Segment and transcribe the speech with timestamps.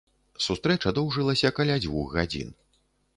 [0.45, 2.49] Сустрэча доўжылася каля дзвюх гадзін.